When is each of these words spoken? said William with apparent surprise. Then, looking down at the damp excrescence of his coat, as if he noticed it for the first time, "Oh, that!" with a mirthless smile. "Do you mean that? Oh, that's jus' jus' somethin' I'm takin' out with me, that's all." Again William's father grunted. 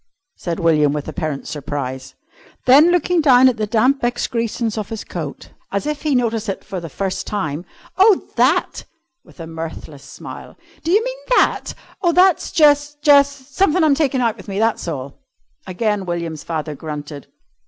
said 0.35 0.59
William 0.59 0.93
with 0.93 1.07
apparent 1.07 1.47
surprise. 1.47 2.15
Then, 2.65 2.89
looking 2.89 3.21
down 3.21 3.47
at 3.47 3.57
the 3.57 3.67
damp 3.67 4.03
excrescence 4.03 4.75
of 4.75 4.89
his 4.89 5.03
coat, 5.03 5.51
as 5.71 5.85
if 5.85 6.01
he 6.01 6.15
noticed 6.15 6.49
it 6.49 6.63
for 6.63 6.79
the 6.79 6.89
first 6.89 7.27
time, 7.27 7.65
"Oh, 7.99 8.27
that!" 8.35 8.85
with 9.23 9.39
a 9.39 9.45
mirthless 9.45 10.03
smile. 10.03 10.57
"Do 10.83 10.89
you 10.91 11.03
mean 11.05 11.19
that? 11.37 11.75
Oh, 12.01 12.13
that's 12.13 12.51
jus' 12.51 12.95
jus' 13.03 13.29
somethin' 13.29 13.83
I'm 13.83 13.93
takin' 13.93 14.21
out 14.21 14.37
with 14.37 14.47
me, 14.47 14.57
that's 14.57 14.87
all." 14.87 15.19
Again 15.67 16.07
William's 16.07 16.43
father 16.43 16.73
grunted. 16.73 17.27